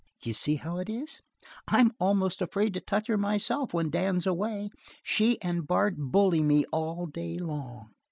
[0.23, 1.21] "You see how it is.
[1.67, 4.71] I'm almost afraid to touch her myself when Dan's away;
[5.03, 7.91] she and Bart bully me all day long."